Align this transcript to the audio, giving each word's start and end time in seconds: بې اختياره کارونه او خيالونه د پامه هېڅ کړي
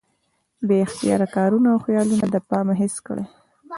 بې 0.67 0.77
اختياره 0.85 1.27
کارونه 1.35 1.67
او 1.73 1.79
خيالونه 1.85 2.25
د 2.29 2.35
پامه 2.49 2.73
هېڅ 2.81 2.95
کړي 3.07 3.25